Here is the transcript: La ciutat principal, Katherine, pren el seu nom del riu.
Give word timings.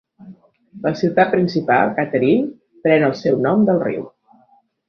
La 0.85 0.91
ciutat 1.01 1.29
principal, 1.35 1.93
Katherine, 1.99 2.49
pren 2.87 3.09
el 3.11 3.17
seu 3.23 3.39
nom 3.49 3.69
del 3.69 3.83
riu. 3.89 4.13